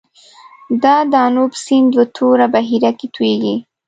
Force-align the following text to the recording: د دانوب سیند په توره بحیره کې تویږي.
د 0.83 0.85
دانوب 1.13 1.51
سیند 1.63 1.89
په 1.97 2.03
توره 2.15 2.47
بحیره 2.53 2.91
کې 2.99 3.07
تویږي. 3.15 3.55